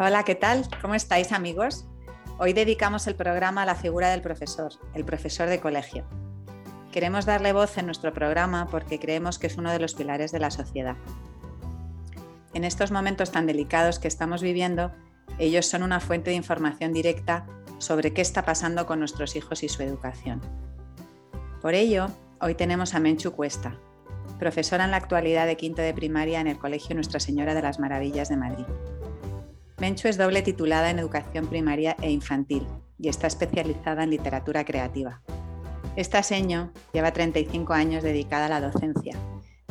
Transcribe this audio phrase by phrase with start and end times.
[0.00, 0.64] Hola, ¿qué tal?
[0.80, 1.84] ¿Cómo estáis amigos?
[2.38, 6.04] Hoy dedicamos el programa a la figura del profesor, el profesor de colegio.
[6.92, 10.38] Queremos darle voz en nuestro programa porque creemos que es uno de los pilares de
[10.38, 10.94] la sociedad.
[12.54, 14.92] En estos momentos tan delicados que estamos viviendo,
[15.40, 17.44] ellos son una fuente de información directa
[17.78, 20.40] sobre qué está pasando con nuestros hijos y su educación.
[21.60, 22.06] Por ello,
[22.40, 23.76] hoy tenemos a Menchu Cuesta,
[24.38, 27.80] profesora en la actualidad de quinto de primaria en el Colegio Nuestra Señora de las
[27.80, 28.66] Maravillas de Madrid.
[29.80, 32.66] Menchu es doble titulada en educación primaria e infantil
[32.98, 35.22] y está especializada en literatura creativa.
[35.94, 39.16] Esta seño lleva 35 años dedicada a la docencia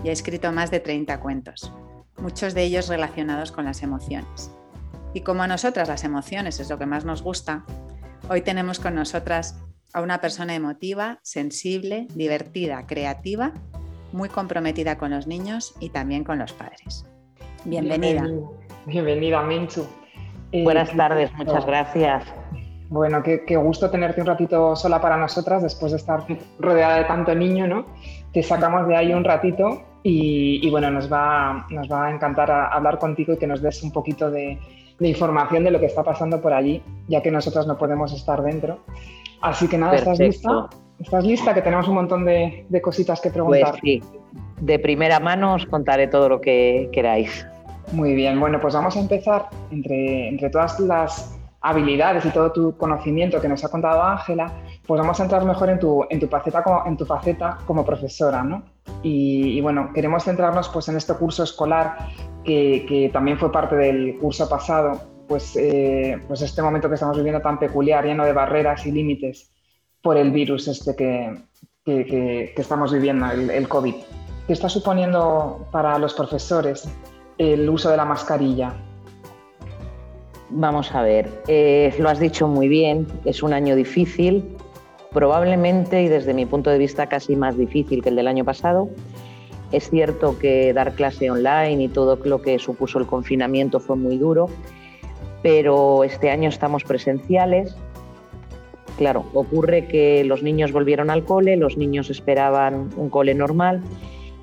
[0.04, 1.74] y ha escrito más de 30 cuentos,
[2.18, 4.52] muchos de ellos relacionados con las emociones.
[5.14, 7.66] Y como a nosotras las emociones es lo que más nos gusta,
[8.30, 9.58] hoy tenemos con nosotras
[9.94, 13.54] a una persona emotiva, sensible, divertida, creativa,
[14.14, 17.06] muy comprometida con los niños y también con los padres.
[17.66, 18.26] Bienvenida.
[18.88, 19.86] Bienvenida, Menchu.
[20.54, 22.24] Eh, Buenas tardes, muchas gracias.
[22.88, 26.24] Bueno, qué, gusto tenerte un ratito sola para nosotras después de estar
[26.58, 27.86] rodeada de tanto niño, ¿no?
[28.32, 32.98] Te sacamos de ahí un ratito y, bueno, nos va, nos va a encantar hablar
[32.98, 34.58] contigo y que nos des un poquito de,
[35.02, 38.80] información de lo que está pasando por allí, ya que nosotras no podemos estar dentro.
[39.42, 40.70] Así que nada, ¿estás lista?
[40.98, 41.54] ¿Estás lista?
[41.54, 43.72] Que tenemos un montón de, de cositas que preguntar.
[43.72, 44.02] Pues sí,
[44.62, 47.46] de primera mano os contaré todo lo que queráis.
[47.92, 52.78] Muy bien, bueno, pues vamos a empezar entre, entre todas las habilidades y todo tu
[52.78, 54.52] conocimiento que nos ha contado Ángela,
[54.86, 57.86] pues vamos a entrar mejor en tu, en tu, faceta, como, en tu faceta como
[57.86, 58.64] profesora, ¿no?
[59.04, 61.98] Y, bueno, queremos centrarnos pues en este curso escolar
[62.44, 67.42] que, también fue parte del curso pasado, pues, eh, pues este momento que estamos viviendo
[67.42, 69.52] tan peculiar, lleno de barreras y límites
[70.02, 71.36] por el virus este que,
[71.84, 73.96] que, que estamos viviendo, el, el COVID.
[74.46, 76.90] ¿Qué está suponiendo para los profesores
[77.38, 78.74] el uso de la mascarilla?
[80.50, 84.46] Vamos a ver, eh, lo has dicho muy bien, es un año difícil,
[85.12, 88.90] probablemente y desde mi punto de vista casi más difícil que el del año pasado.
[89.72, 94.18] Es cierto que dar clase online y todo lo que supuso el confinamiento fue muy
[94.18, 94.48] duro,
[95.44, 97.76] pero este año estamos presenciales.
[98.98, 103.84] Claro, ocurre que los niños volvieron al cole, los niños esperaban un cole normal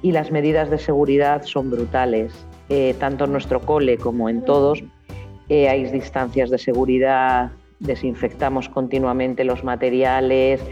[0.03, 2.47] y las medidas de seguridad son brutales.
[2.69, 4.83] Eh, tanto en nuestro cole como en todos,
[5.49, 10.63] eh, hay distancias de seguridad, desinfectamos continuamente los materiales,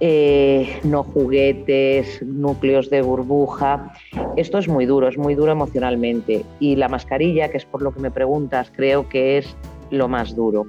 [0.00, 3.92] eh, no juguetes, núcleos de burbuja.
[4.36, 6.44] Esto es muy duro, es muy duro emocionalmente.
[6.58, 9.56] Y la mascarilla, que es por lo que me preguntas, creo que es
[9.90, 10.66] lo más duro.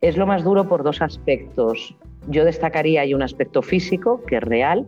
[0.00, 1.94] Es lo más duro por dos aspectos.
[2.26, 4.84] Yo destacaría hay un aspecto físico, que es real.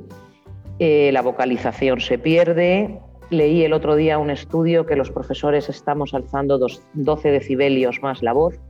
[0.81, 2.99] la vocalización se pierde,
[3.33, 6.59] Leí el otro día un estudio que los profesores estamos alzando
[6.93, 8.61] 12 decibelios más la voz.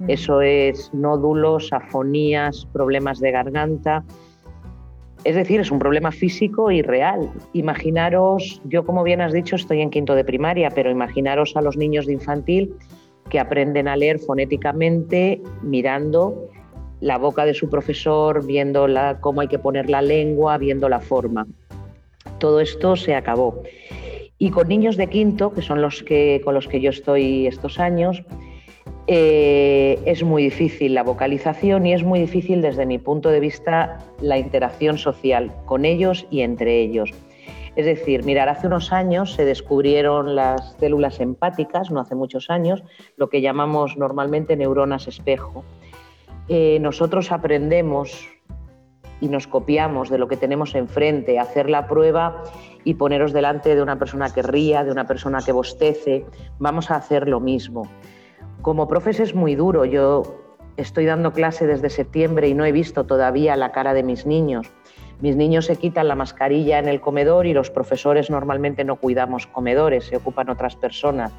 [0.00, 0.10] Mm.
[0.10, 4.02] Eso es nódulos, afonías, problemas de garganta.
[5.22, 7.30] Es decir, es un problema físico y real.
[7.52, 11.76] Imaginaros, yo como bien has dicho, estoy en quinto de primaria, pero imaginaros a los
[11.76, 12.74] niños de infantil
[13.28, 16.48] que aprenden a leer fonéticamente mirando
[16.98, 18.88] la boca de su profesor, viendo
[19.20, 21.46] cómo hay que poner la lengua, viendo la forma.
[22.40, 23.62] Todo esto se acabó.
[24.42, 27.78] Y con niños de quinto, que son los que, con los que yo estoy estos
[27.78, 28.24] años,
[29.06, 33.98] eh, es muy difícil la vocalización y es muy difícil desde mi punto de vista
[34.22, 37.10] la interacción social con ellos y entre ellos.
[37.76, 42.82] Es decir, mirar, hace unos años se descubrieron las células empáticas, no hace muchos años,
[43.18, 45.64] lo que llamamos normalmente neuronas espejo.
[46.48, 48.26] Eh, nosotros aprendemos
[49.20, 52.42] y nos copiamos de lo que tenemos enfrente, hacer la prueba
[52.84, 56.24] y poneros delante de una persona que ría, de una persona que bostece,
[56.58, 57.88] vamos a hacer lo mismo.
[58.62, 60.22] Como profes es muy duro, yo
[60.76, 64.70] estoy dando clase desde septiembre y no he visto todavía la cara de mis niños.
[65.20, 69.46] Mis niños se quitan la mascarilla en el comedor y los profesores normalmente no cuidamos
[69.46, 71.32] comedores, se ocupan otras personas.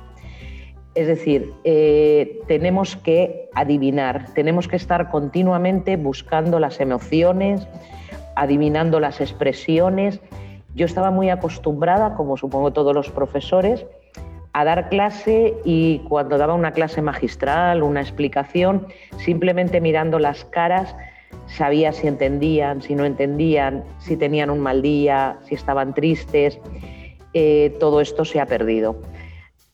[0.94, 7.66] Es decir, eh, tenemos que adivinar, tenemos que estar continuamente buscando las emociones,
[8.36, 10.20] adivinando las expresiones
[10.74, 13.86] yo estaba muy acostumbrada, como supongo todos los profesores,
[14.54, 20.96] a dar clase y cuando daba una clase magistral, una explicación, simplemente mirando las caras,
[21.48, 26.60] sabía si entendían, si no entendían, si tenían un mal día, si estaban tristes.
[27.34, 28.98] Eh, todo esto se ha perdido.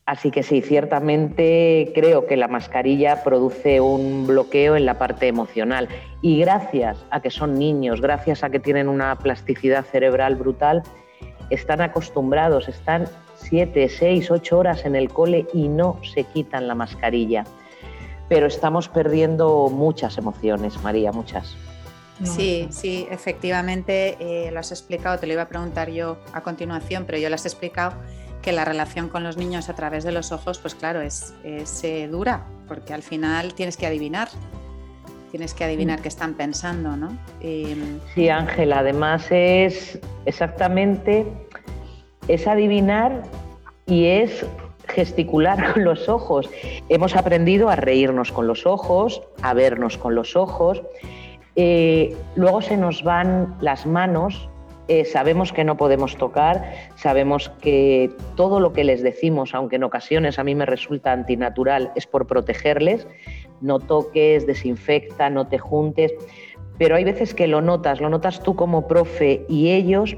[0.07, 5.89] Así que sí, ciertamente creo que la mascarilla produce un bloqueo en la parte emocional.
[6.21, 10.83] Y gracias a que son niños, gracias a que tienen una plasticidad cerebral brutal,
[11.49, 16.75] están acostumbrados, están siete, seis, ocho horas en el cole y no se quitan la
[16.75, 17.43] mascarilla.
[18.29, 21.57] Pero estamos perdiendo muchas emociones, María, muchas.
[22.23, 27.03] Sí, sí, efectivamente eh, lo has explicado, te lo iba a preguntar yo a continuación,
[27.05, 27.93] pero yo lo has explicado
[28.47, 32.07] que la relación con los niños a través de los ojos, pues claro, es, eh,
[32.09, 34.29] dura, porque al final tienes que adivinar,
[35.31, 36.01] tienes que adivinar mm.
[36.01, 37.09] qué están pensando, ¿no?
[38.15, 41.27] sí, Ángela, además es exactamente,
[42.29, 43.21] es adivinar
[43.85, 44.45] y es
[44.87, 46.49] gesticular con los ojos.
[46.87, 50.81] Hemos aprendido a reírnos con los ojos, a vernos con los ojos.
[51.57, 54.47] Eh, luego se nos van las manos
[54.87, 56.63] eh, sabemos que no podemos tocar,
[56.95, 61.91] sabemos que todo lo que les decimos, aunque en ocasiones a mí me resulta antinatural,
[61.95, 63.07] es por protegerles.
[63.59, 66.13] No toques, desinfecta, no te juntes.
[66.77, 70.15] Pero hay veces que lo notas, lo notas tú como profe y ellos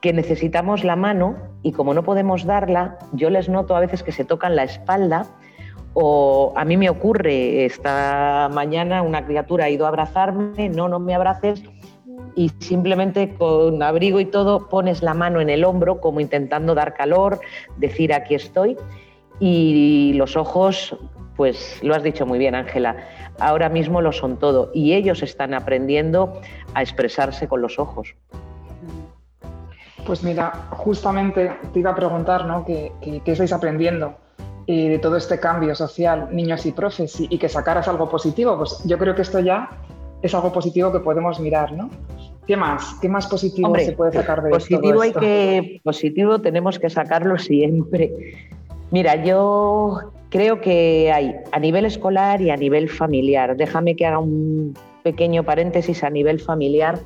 [0.00, 4.12] que necesitamos la mano y como no podemos darla, yo les noto a veces que
[4.12, 5.26] se tocan la espalda
[5.94, 11.00] o a mí me ocurre, esta mañana una criatura ha ido a abrazarme, no, no
[11.00, 11.64] me abraces,
[12.34, 16.94] y simplemente con abrigo y todo pones la mano en el hombro como intentando dar
[16.94, 17.40] calor,
[17.76, 18.76] decir aquí estoy
[19.40, 20.96] y los ojos,
[21.36, 22.96] pues lo has dicho muy bien Ángela,
[23.38, 26.40] ahora mismo lo son todo y ellos están aprendiendo
[26.74, 28.14] a expresarse con los ojos.
[30.06, 32.64] Pues mira, justamente te iba a preguntar, ¿no?
[32.64, 32.92] ¿Qué,
[33.26, 34.14] estáis aprendiendo
[34.66, 38.56] eh, de todo este cambio social, niños y profes, y, y, que sacaras algo positivo?
[38.56, 39.68] Pues yo creo que esto ya
[40.22, 41.90] es algo positivo que podemos mirar, ¿no?
[42.46, 42.96] ¿Qué más?
[43.00, 45.20] ¿Qué más positivo se puede sacar de positivo esto?
[45.20, 48.10] Hay que, positivo tenemos que sacarlo siempre.
[48.90, 53.56] Mira, yo creo que hay a nivel escolar y a nivel familiar.
[53.56, 56.98] Déjame que haga un pequeño paréntesis a nivel familiar.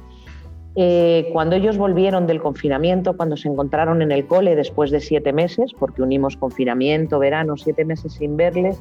[0.74, 5.32] Eh, cuando ellos volvieron del confinamiento, cuando se encontraron en el cole después de siete
[5.32, 8.80] meses, porque unimos confinamiento, verano, siete meses sin verles,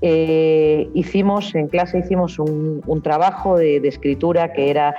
[0.00, 4.94] eh, hicimos en clase hicimos un, trabajo de, escritura que era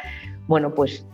[0.47, 1.05] bueno, pues,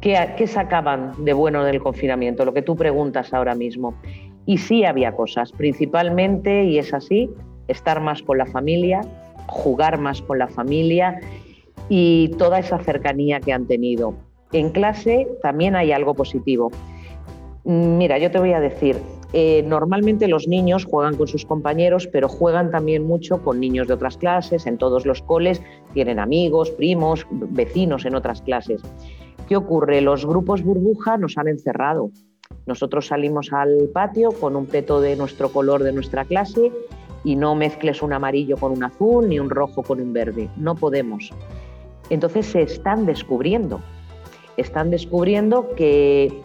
[0.00, 2.44] ¿qué, sacaban de bueno del confinamiento?
[2.44, 3.94] Lo que tú preguntas ahora mismo.
[4.44, 7.30] Y sí había cosas, principalmente, y es así,
[7.68, 9.02] estar más con la familia,
[9.46, 11.20] jugar más con la familia
[11.88, 14.14] y toda esa cercanía que han tenido.
[14.52, 16.72] En clase también hay algo positivo.
[17.64, 18.96] Mira, yo te voy a decir,
[19.32, 23.94] eh, normalmente los niños juegan con sus compañeros, pero juegan también mucho con niños de
[23.94, 25.62] otras clases, en todos los coles
[25.94, 28.82] tienen amigos, primos, vecinos en otras clases.
[29.48, 30.00] ¿Qué ocurre?
[30.00, 32.10] Los grupos burbuja nos han encerrado.
[32.66, 36.70] Nosotros salimos al patio con un peto de nuestro color de nuestra clase
[37.24, 40.50] y no mezcles un amarillo con un azul ni un rojo con un verde.
[40.56, 41.30] No podemos.
[42.10, 43.80] Entonces se están descubriendo.
[44.56, 46.42] Están descubriendo que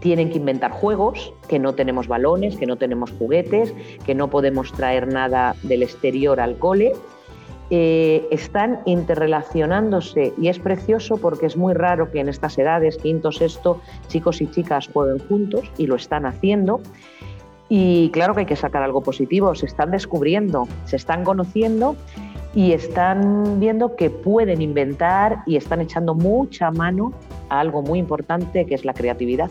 [0.00, 3.74] tienen que inventar juegos, que no tenemos balones, que no tenemos juguetes,
[4.04, 6.92] que no podemos traer nada del exterior al cole.
[7.72, 13.30] Eh, están interrelacionándose y es precioso porque es muy raro que en estas edades, quinto,
[13.30, 16.80] sexto, chicos y chicas jueguen juntos y lo están haciendo.
[17.68, 21.94] Y claro que hay que sacar algo positivo, se están descubriendo, se están conociendo
[22.52, 27.12] y están viendo que pueden inventar y están echando mucha mano
[27.48, 29.48] a algo muy importante que es la creatividad.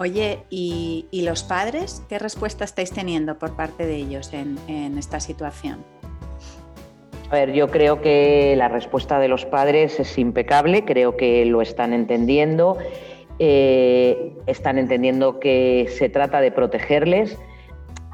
[0.00, 5.84] Oye, ¿y, los padres qué respuesta estáis teniendo por parte de ellos en, esta situación?
[7.28, 11.60] A ver, yo creo que la respuesta de los padres es impecable, creo que lo
[11.60, 12.78] están entendiendo,
[13.38, 17.36] eh, están entendiendo que se trata de protegerles.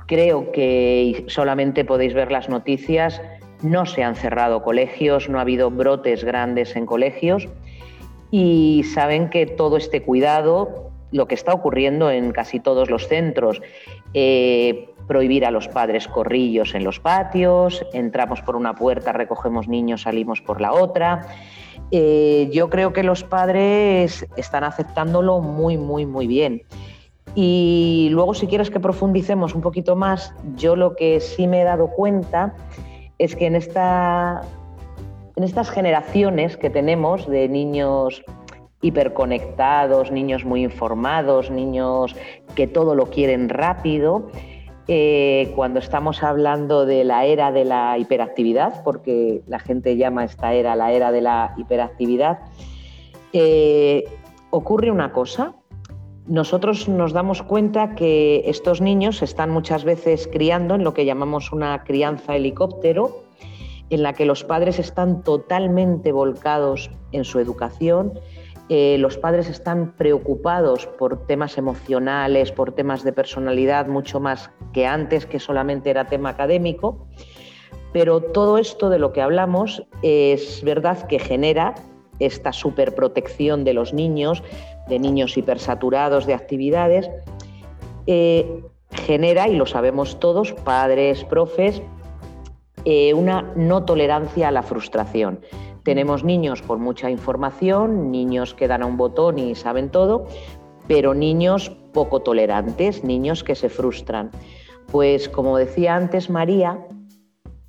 [0.08, 3.22] Creo que solamente podéis ver las noticias,
[3.62, 7.46] no se han cerrado colegios, no ha habido brotes grandes en colegios
[8.32, 10.85] y saben que todo este cuidado
[11.16, 13.62] lo que está ocurriendo en casi todos los centros.
[14.14, 20.02] Eh, prohibir a los padres corrillos en los patios, entramos por una puerta, recogemos niños,
[20.02, 21.26] salimos por la otra.
[21.90, 26.62] Eh, yo creo que los padres están aceptándolo muy, muy, muy bien.
[27.34, 31.64] Y luego, si quieres que profundicemos un poquito más, yo lo que sí me he
[31.64, 32.54] dado cuenta
[33.18, 34.42] es que en, esta,
[35.36, 38.22] en estas generaciones que tenemos de niños
[38.86, 42.16] hiperconectados, niños muy informados, niños
[42.54, 44.28] que todo lo quieren rápido.
[44.88, 50.54] Eh, cuando estamos hablando de la era de la hiperactividad, porque la gente llama esta
[50.54, 52.38] era la era de la hiperactividad,
[53.32, 54.04] eh,
[54.50, 55.54] ocurre una cosa.
[56.28, 61.04] Nosotros nos damos cuenta que estos niños se están muchas veces criando en lo que
[61.04, 63.24] llamamos una crianza helicóptero,
[63.90, 68.18] en la que los padres están totalmente volcados en su educación,
[68.68, 74.86] eh, los padres están preocupados por temas emocionales, por temas de personalidad, mucho más que
[74.86, 77.06] antes, que solamente era tema académico.
[77.92, 81.74] Pero todo esto de lo que hablamos es verdad que genera
[82.18, 84.42] esta superprotección de los niños,
[84.88, 87.08] de niños hipersaturados de actividades,
[88.06, 91.82] eh, genera, y lo sabemos todos, padres, profes,
[92.84, 95.40] eh, una no tolerancia a la frustración.
[95.86, 100.26] Tenemos niños con mucha información, niños que dan a un botón y saben todo,
[100.88, 104.32] pero niños poco tolerantes, niños que se frustran.
[104.90, 106.84] Pues como decía antes María,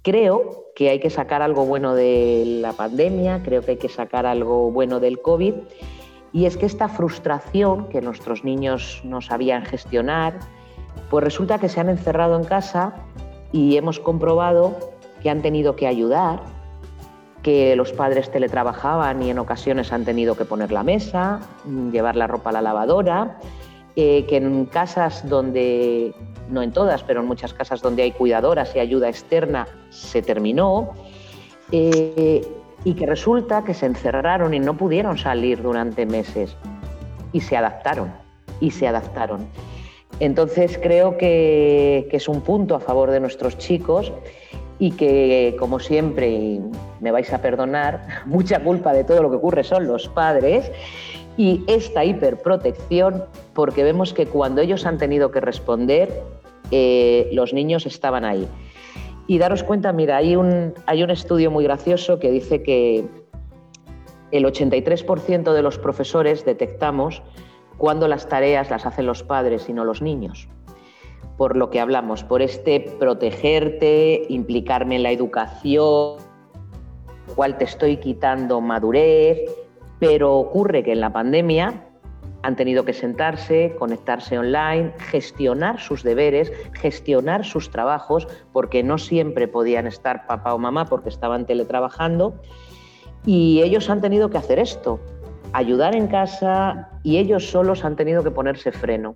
[0.02, 4.26] creo que hay que sacar algo bueno de la pandemia, creo que hay que sacar
[4.26, 5.54] algo bueno del COVID,
[6.34, 10.40] y es que esta frustración que nuestros niños no sabían gestionar,
[11.12, 12.96] pues resulta que se han encerrado en casa
[13.52, 14.76] y hemos comprobado
[15.22, 16.57] que han tenido que ayudar,
[17.48, 22.18] que los padres teletrabajaban y en ocasiones han tenido que poner la mesa, mm, llevar
[22.18, 23.38] la ropa a la lavadora,
[23.96, 26.13] eh, que en casas donde,
[26.50, 30.89] no en todas, pero en muchas casas donde hay cuidadoras y ayuda externa, se terminó,
[31.72, 32.46] eh,
[32.84, 36.54] y que resulta que se encerraron y no pudieron salir durante meses
[37.32, 38.12] y se adaptaron,
[38.60, 39.48] y se adaptaron.
[40.20, 44.12] Entonces creo que, que es un punto a favor de nuestros chicos
[44.79, 46.60] y que, como siempre,
[47.00, 50.72] me vais a perdonar, mucha culpa de todo lo que ocurre son los padres
[51.36, 56.24] y esta hiperprotección, porque vemos que cuando ellos han tenido que responder,
[56.72, 58.48] eh, los niños estaban ahí.
[59.27, 63.05] Y daros cuenta, mira, hay un, hay un estudio muy gracioso que dice que
[64.31, 67.22] el 83% de los profesores detectamos
[67.77, 70.50] cuando las tareas las hacen los padres y no los niños
[71.38, 76.17] por lo que hablamos, por este protegerte, implicarme en la educación,
[77.36, 79.39] cual te estoy quitando madurez,
[80.00, 81.84] pero ocurre que en la pandemia
[82.44, 89.48] han tenido que sentarse, conectarse online, gestionar sus deberes, gestionar sus trabajos, porque no siempre
[89.48, 92.36] podían estar papá o mamá porque estaban teletrabajando,
[93.25, 95.00] y ellos han tenido que hacer esto,
[95.51, 99.15] ayudar en casa, y ellos solos han tenido que ponerse freno.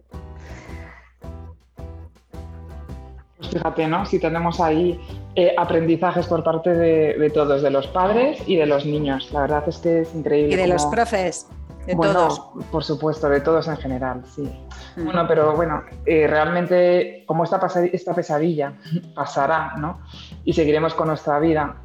[3.51, 4.05] Fíjate, ¿no?
[4.05, 4.99] Si tenemos ahí
[5.35, 9.31] eh, aprendizajes por parte de, todos, de los padres y de los niños.
[9.31, 10.53] La verdad es que es increíble.
[10.53, 11.47] Y de los profes,
[11.85, 12.41] de todos.
[12.71, 14.49] Por supuesto, de todos en general, sí.
[14.95, 15.03] Mm.
[15.05, 17.59] Bueno, pero bueno, eh, realmente como esta,
[17.91, 18.73] esta pesadilla
[19.13, 19.99] pasará, ¿no?
[20.43, 21.75] Y seguiremos con nuestra vida,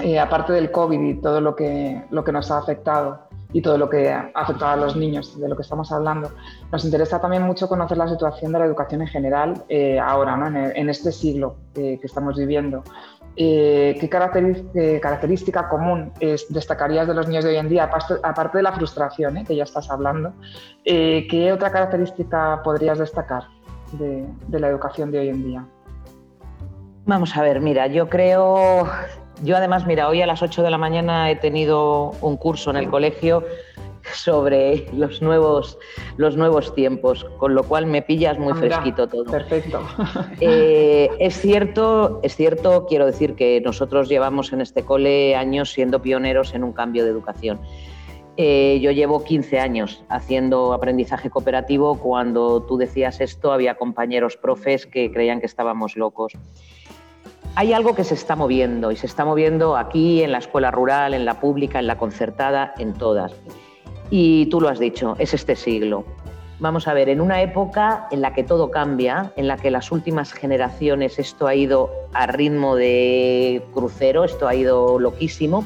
[0.00, 3.78] eh, aparte del COVID y todo lo que, lo que nos ha afectado, y todo
[3.78, 6.30] lo que ha afectado a los niños, de lo que estamos hablando.
[6.70, 10.46] Nos interesa también mucho conocer la situación de la educación en general eh, ahora, ¿no?
[10.46, 12.82] en, este siglo que estamos viviendo.
[13.36, 14.08] Eh, ¿Qué
[15.00, 16.12] característica común
[16.48, 19.44] destacarías de los niños de hoy en día, aparte, de la frustración ¿eh?
[19.46, 20.32] que ya estás hablando?
[20.84, 23.44] ¿Qué otra característica podrías destacar
[23.92, 25.66] de, de la educación de hoy en día?
[27.06, 28.86] Vamos a ver, mira, yo creo
[29.42, 32.76] yo además, mira, hoy a las 8 de la mañana he tenido un curso en
[32.76, 33.44] el colegio
[34.12, 35.78] sobre los nuevos,
[36.16, 39.24] los nuevos tiempos, con lo cual me pillas muy fresquito todo.
[39.24, 39.80] Perfecto.
[40.40, 46.00] Eh, es cierto, es cierto, quiero decir que nosotros llevamos en este cole años siendo
[46.00, 47.60] pioneros en un cambio de educación.
[48.36, 51.98] Eh, yo llevo 15 años haciendo aprendizaje cooperativo.
[51.98, 56.32] Cuando tú decías esto, había compañeros profes que creían que estábamos locos
[57.56, 61.14] hay algo que se está moviendo y se está moviendo aquí en la escuela rural,
[61.14, 63.32] en la pública, en la concertada, en todas.
[64.10, 66.04] Y tú lo has dicho, es este siglo.
[66.58, 69.90] Vamos a ver, en una época en la que todo cambia, en la que las
[69.92, 75.64] últimas generaciones esto ha ido a ritmo de crucero, esto ha ido loquísimo,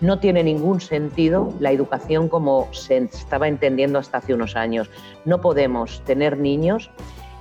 [0.00, 4.88] no tiene ningún sentido la educación como se estaba entendiendo hasta hace unos años.
[5.24, 6.90] No podemos tener niños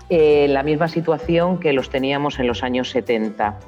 [0.09, 3.59] en la misma situación que los teníamos en los años 70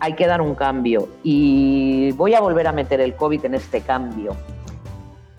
[0.00, 3.80] hay que dar un cambio y voy a volver a meter el COVID en este
[3.80, 4.36] cambio.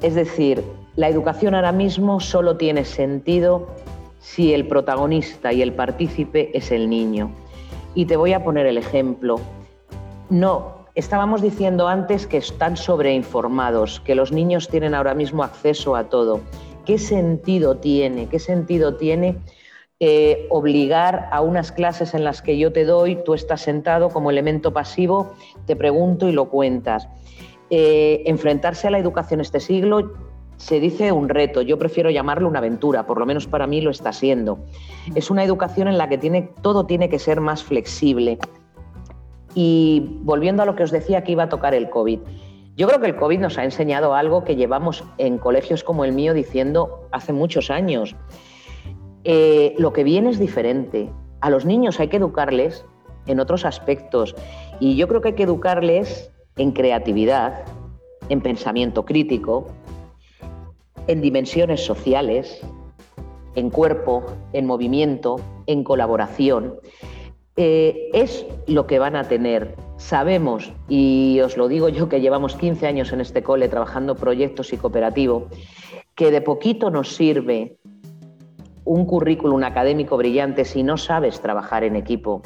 [0.01, 0.63] Es decir,
[0.96, 3.68] la educación ahora mismo solo tiene sentido
[4.20, 7.32] si el protagonista y el partícipe es el niño.
[7.96, 9.39] Y te voy a poner el ejemplo.
[10.30, 16.06] No, estábamos diciendo antes que están sobreinformados, que los niños tienen ahora mismo acceso a
[16.06, 16.42] todo.
[16.86, 18.28] ¿Qué sentido tiene?
[18.28, 19.38] ¿Qué sentido tiene
[20.00, 24.32] eh, obligar a unas clases en las que yo te doy, tú estás sentado como
[24.32, 25.34] elemento pasivo,
[25.65, 27.08] te pregunto y lo cuentas?
[27.70, 30.13] Eh, enfrentarse a la educación este siglo
[30.60, 33.91] se dice un reto, yo prefiero llamarlo una aventura, por lo menos para mí lo
[33.91, 34.60] está siendo.
[35.15, 36.18] Es una educación en la que
[36.62, 38.38] todo tiene que ser más flexible.
[39.56, 42.20] Y volviendo a lo que os decía que iba a tocar el COVID,
[42.75, 46.12] yo creo que el COVID nos ha enseñado algo que llevamos en colegios como el
[46.12, 48.15] mío diciendo hace muchos años.
[49.32, 51.08] Eh, lo que viene es diferente.
[51.42, 52.84] A los niños hay que educarles
[53.28, 54.36] en otros aspectos
[54.80, 57.64] y yo creo que hay que educarles en creatividad,
[58.30, 59.68] en pensamiento crítico,
[61.06, 62.60] en dimensiones sociales,
[63.54, 65.36] en cuerpo, en movimiento,
[65.68, 66.80] en colaboración.
[67.56, 69.76] Eh, es lo que van a tener.
[69.98, 74.74] Sabemos, y os lo digo yo que llevamos 15 años en este cole trabajando proyectos
[74.74, 75.50] y cooperativo,
[76.16, 77.79] que de poquito nos sirve
[78.89, 82.41] un currículum académico brillante si no sabes trabajar en equipo.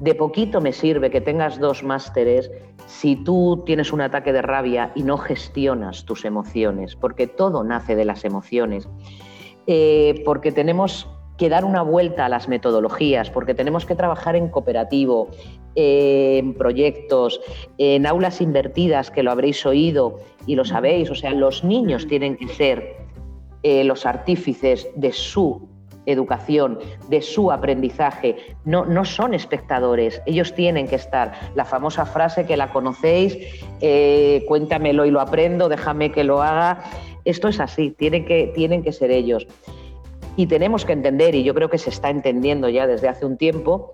[0.00, 2.50] De poquito me sirve que tengas dos másteres
[2.86, 7.94] si tú tienes un ataque de rabia y no gestionas tus emociones, porque todo nace
[7.94, 8.88] de las emociones.
[9.68, 11.08] Eh, porque tenemos
[11.38, 15.28] que dar una vuelta a las metodologías, porque tenemos que trabajar en cooperativo,
[15.76, 17.40] en proyectos,
[17.78, 21.08] en aulas invertidas, que lo habréis oído y lo sabéis.
[21.12, 22.96] O sea, los niños tienen que ser
[23.62, 25.73] eh, los artífices de su
[26.06, 28.36] educación, de su aprendizaje.
[28.64, 31.32] No, no son espectadores, ellos tienen que estar.
[31.54, 33.38] La famosa frase que la conocéis,
[33.80, 36.84] eh, cuéntamelo y lo aprendo, déjame que lo haga.
[37.24, 39.46] Esto es así, tienen que, tienen que ser ellos.
[40.36, 43.36] Y tenemos que entender, y yo creo que se está entendiendo ya desde hace un
[43.36, 43.92] tiempo,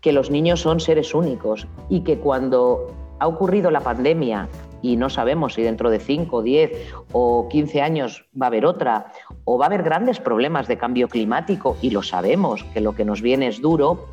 [0.00, 4.48] que los niños son seres únicos y que cuando ha ocurrido la pandemia
[4.84, 9.06] y no sabemos si dentro de 5, 10 o 15 años va a haber otra,
[9.44, 13.06] o va a haber grandes problemas de cambio climático, y lo sabemos, que lo que
[13.06, 14.08] nos viene es duro,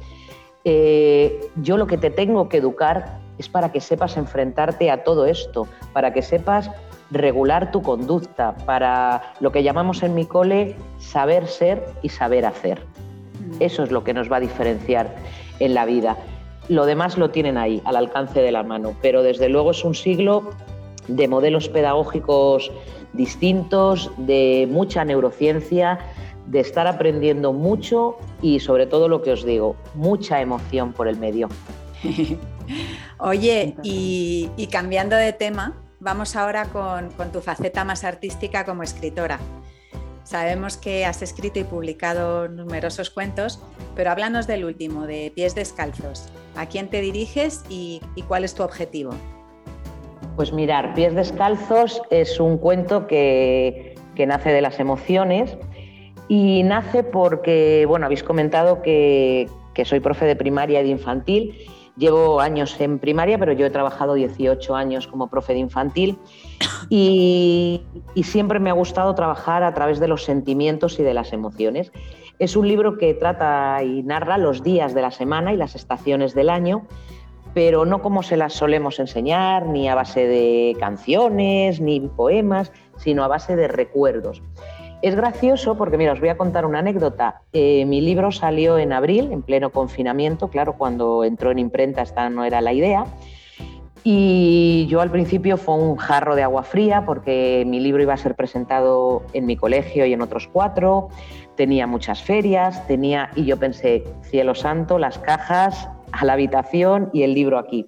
[0.63, 5.25] eh, yo lo que te tengo que educar es para que sepas enfrentarte a todo
[5.25, 6.71] esto, para que sepas
[7.09, 12.79] regular tu conducta, para lo que llamamos en mi cole saber ser y saber hacer.
[12.79, 13.55] Mm.
[13.59, 15.13] Eso es lo que nos va a diferenciar
[15.59, 16.15] en la vida.
[16.67, 19.95] Lo demás lo tienen ahí, al alcance de la mano, pero desde luego es un
[19.95, 20.51] siglo
[21.07, 22.71] de modelos pedagógicos
[23.13, 25.99] distintos, de mucha neurociencia,
[26.47, 31.17] de estar aprendiendo mucho y sobre todo lo que os digo, mucha emoción por el
[31.17, 31.49] medio.
[33.17, 39.39] Oye, y, cambiando de tema, vamos ahora con tu faceta más artística como escritora.
[40.23, 43.59] Sabemos que has escrito y publicado numerosos cuentos,
[43.95, 46.31] pero háblanos del último, de Pies Descalzos.
[46.55, 49.11] ¿A quién te diriges y, cuál es tu objetivo?
[50.35, 55.57] Pues mirar, Pies Descalzos es un cuento que, nace de las emociones
[56.27, 59.49] y nace porque, bueno, habéis comentado que,
[59.83, 61.57] soy profe de primaria y de infantil.
[61.97, 66.19] Llevo años en primaria, pero yo he trabajado 18 años como profe de infantil
[66.89, 67.81] y,
[68.23, 71.91] siempre me ha gustado trabajar a través de los sentimientos y de las emociones.
[72.41, 76.33] Es un libro que trata y narra los días de la semana y las estaciones
[76.33, 76.87] del año,
[77.53, 83.23] pero no como se las solemos enseñar, ni a base de canciones, ni poemas, sino
[83.23, 84.41] a base de recuerdos.
[85.03, 87.43] Es gracioso porque, mira, os voy a contar una anécdota.
[87.53, 92.27] Eh, mi libro salió en abril, en pleno confinamiento, claro, cuando entró en imprenta esta
[92.31, 93.05] no era la idea,
[94.03, 98.17] y yo al principio fue un jarro de agua fría porque mi libro iba a
[98.17, 101.09] ser presentado en mi colegio y en otros cuatro,
[101.55, 107.23] tenía muchas ferias, tenía y yo pensé, cielo santo, las cajas a la habitación y
[107.23, 107.87] el libro aquí.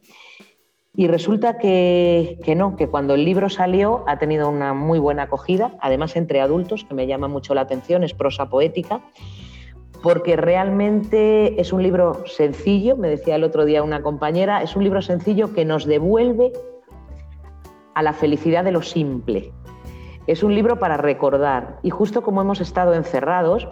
[0.96, 5.24] Y resulta que, que, no, que cuando el libro salió ha tenido una muy buena
[5.24, 9.02] acogida, además entre adultos, que me llama mucho la atención, es prosa poética
[10.04, 14.84] porque realmente es un libro sencillo, me decía el otro día una compañera, es un
[14.84, 16.52] libro sencillo que nos devuelve
[17.96, 19.54] a la felicidad de lo simple.
[20.28, 23.70] Es un libro para recordar y justo como hemos estado encerrados,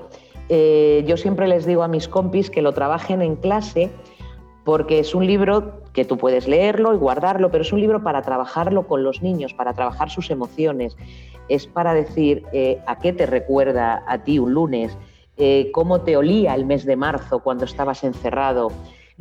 [0.47, 3.91] eh, yo siempre les digo a mis compis que lo trabajen en clase
[4.63, 8.21] porque es un libro que tú puedes leerlo y guardarlo, pero es un libro para
[8.21, 10.95] trabajarlo con los niños, para trabajar sus emociones.
[11.49, 14.97] Es para decir eh, a qué te recuerda a ti un lunes,
[15.43, 18.71] eh, cómo te olía el mes de marzo cuando estabas encerrado.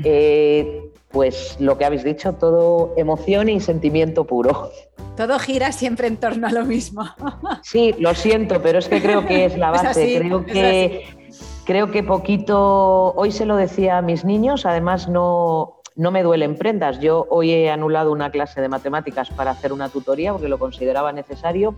[0.04, 4.70] Eh, pues lo que habéis dicho, todo emoción y sentimiento puro.
[5.16, 7.06] Todo gira siempre en torno a lo mismo.
[7.62, 10.18] Sí, lo siento, pero es que creo que es la base.
[10.18, 11.06] creo, que,
[11.64, 16.54] creo que poquito, hoy se lo decía a mis niños, además no, no me duelen
[16.54, 17.00] prendas.
[17.00, 21.12] Yo hoy he anulado una clase de matemáticas para hacer una tutoría porque lo consideraba
[21.12, 21.74] necesario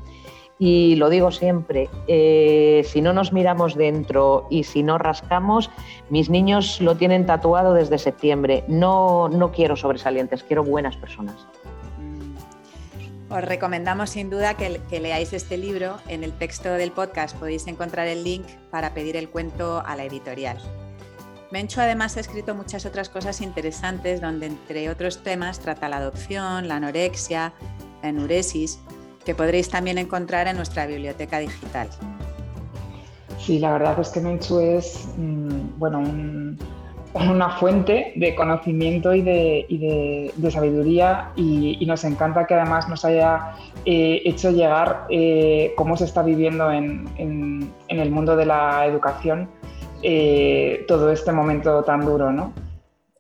[0.65, 5.73] y lo digo siempre, eh, si no nos miramos dentro y si no rascamos,
[6.09, 8.63] mis niños lo tienen tatuado desde septiembre.
[8.69, 11.49] No, no quiero sobresalientes, quiero buenas personas.
[13.29, 15.97] Os recomendamos sin duda que, leáis este libro.
[16.07, 20.05] En el texto del podcast podéis encontrar el link para pedir el cuento a la
[20.05, 20.59] editorial.
[21.51, 26.69] Mencho además ha escrito muchas otras cosas interesantes donde entre otros temas trata la adopción,
[26.69, 27.53] la anorexia,
[28.01, 28.79] la enuresis,
[29.25, 31.89] que podréis también encontrar en nuestra biblioteca digital.
[33.39, 36.03] Sí, la verdad es que Menchu es mm, bueno,
[37.15, 43.55] una fuente de conocimiento y de, sabiduría y, nos encanta que además nos haya
[43.85, 47.09] eh, hecho llegar eh, cómo se está viviendo en,
[47.89, 49.49] el mundo de la educación
[50.03, 52.33] eh, todo este momento tan duro.
[52.33, 52.53] ¿no?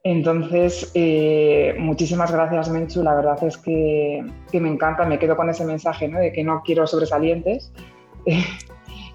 [0.04, 3.02] Entonces, eh, muchísimas gracias, Menchu.
[3.02, 6.86] La verdad es que, me encanta, me quedo con ese mensaje de que no quiero
[6.86, 7.72] sobresalientes.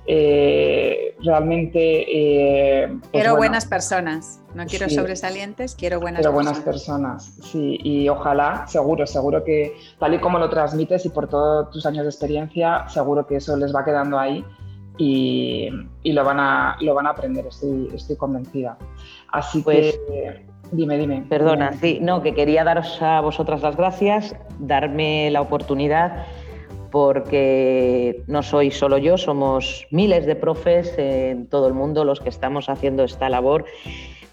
[0.09, 2.05] Eh, realmente.
[2.07, 4.39] Eh, pues quiero buenas personas.
[4.55, 7.77] No quiero sobresalientes, quiero buenas quiero buenas personas, sí.
[7.83, 12.03] Y ojalá, seguro, seguro que tal y como lo transmites y por todos tus años
[12.03, 14.45] de experiencia, seguro que eso les va quedando ahí
[14.97, 15.69] y,
[16.05, 18.77] lo, van a, lo van a aprender, estoy, estoy convencida.
[19.31, 21.25] Así pues, que Dime, dime.
[21.29, 26.25] Perdona, sí, no, que quería daros a vosotras las gracias, darme la oportunidad,
[26.91, 32.29] porque no soy solo yo, somos miles de profes en todo el mundo los que
[32.29, 33.65] estamos haciendo esta labor,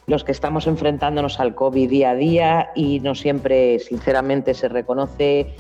[0.07, 5.55] los que estamos enfrentándonos al COVID día a día y no siempre, sinceramente, se reconoce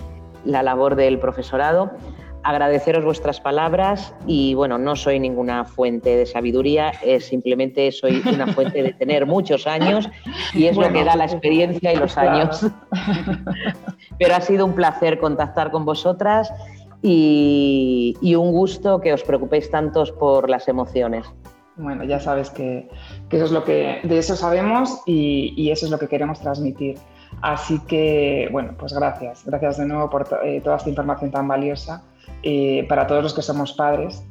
[0.44, 1.92] la labor del profesorado
[2.44, 8.46] agradeceros vuestras palabras y bueno, no soy ninguna fuente de sabiduría, es simplemente soy una
[8.48, 10.08] fuente de tener muchos años
[10.52, 12.66] y es lo que da la experiencia y los años.
[14.18, 16.52] Pero ha sido un placer contactar con vosotras
[17.00, 21.26] y, un gusto que os preocupéis tantos por las emociones.
[21.76, 22.88] Bueno, ya sabes que,
[23.30, 26.98] eso es lo que de eso sabemos y, eso es lo que queremos transmitir.
[27.40, 29.44] Así que, bueno, pues gracias.
[29.44, 32.04] Gracias de nuevo por eh, toda esta información tan valiosa
[32.42, 34.24] eh, para todos los que somos padres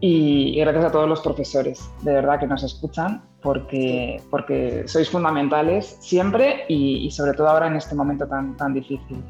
[0.00, 5.96] y, gracias a todos los profesores, de verdad que nos escuchan porque, porque sois fundamentales
[6.00, 9.22] siempre y, sobre todo ahora en este momento tan, tan difícil.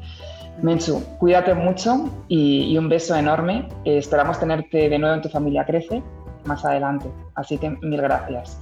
[0.61, 3.67] Menchu, cuídate mucho y, un beso enorme.
[3.85, 6.03] Eh, esperamos tenerte de nuevo en tu familia Crece
[6.45, 7.07] más adelante.
[7.35, 8.59] Así que mil gracias.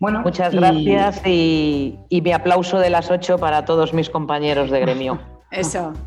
[0.00, 4.80] Bueno, Muchas gracias y, y mi aplauso de las ocho para todos mis compañeros de
[4.80, 5.20] gremio.
[5.54, 5.92] Eso.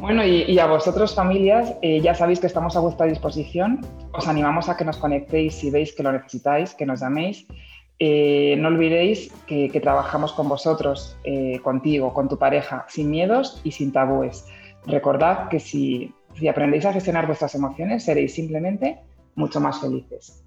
[0.00, 3.80] Bueno, y, a vosotros familias, eh, ya sabéis que estamos a vuestra disposición.
[4.12, 7.48] Os animamos a que nos conectéis si veis que lo necesitáis, que nos llaméis.
[7.98, 13.72] Eh, no olvidéis que, trabajamos con vosotros, eh, contigo, con tu pareja, sin miedos y
[13.72, 14.46] sin tabúes.
[14.86, 19.00] Recordad que si, si aprendéis a gestionar vuestras emociones, seréis simplemente
[19.34, 20.44] mucho más felices.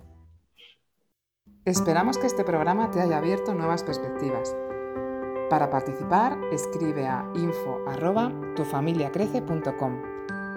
[1.65, 4.55] Esperamos que este programa te haya abierto nuevas perspectivas
[5.51, 10.01] para participar, escribe a info@tufamiliacrece.com.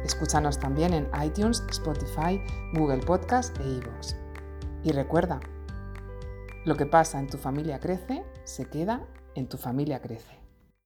[0.02, 2.40] Escúchanos también en iTunes, Spotify,
[2.72, 4.16] Google Podcast e iVoox.
[4.82, 5.40] Y recuerda,
[6.64, 10.43] lo que pasa en tu familia crece, se queda en tu familia crece.